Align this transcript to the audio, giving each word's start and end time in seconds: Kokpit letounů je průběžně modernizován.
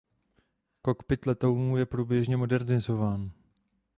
Kokpit 0.81 1.25
letounů 1.25 1.77
je 1.77 1.85
průběžně 1.85 2.37
modernizován. 2.37 3.31